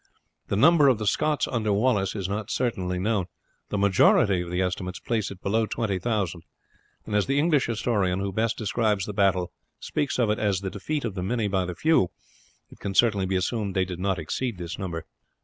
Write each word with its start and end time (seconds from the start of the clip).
The 0.47 0.55
number 0.55 0.87
of 0.87 0.97
the 0.97 1.05
Scots 1.05 1.47
under 1.47 1.71
Wallace 1.71 2.15
is 2.15 2.27
not 2.27 2.49
certainly 2.49 2.97
known; 2.97 3.27
the 3.69 3.77
majority 3.77 4.41
of 4.41 4.49
the 4.49 4.59
estimates 4.59 4.97
place 4.97 5.29
it 5.29 5.43
below 5.43 5.67
twenty 5.67 5.99
thousand, 5.99 6.41
and 7.05 7.13
as 7.15 7.27
the 7.27 7.37
English 7.37 7.67
historian, 7.67 8.19
who 8.19 8.33
best 8.33 8.57
describes 8.57 9.05
the 9.05 9.13
battle, 9.13 9.51
speaks 9.79 10.17
of 10.17 10.31
it 10.31 10.39
as 10.39 10.61
the 10.61 10.71
defeat 10.71 11.05
of 11.05 11.13
the 11.13 11.21
many 11.21 11.47
by 11.47 11.65
the 11.65 11.75
few, 11.75 12.09
it 12.71 12.79
can 12.79 12.95
certainly 12.95 13.27
be 13.27 13.35
assumed 13.35 13.75
that 13.75 13.81
it 13.81 13.85
did 13.89 13.99
not 13.99 14.17
exceed 14.17 14.57
this 14.57 14.79
number. 14.79 15.05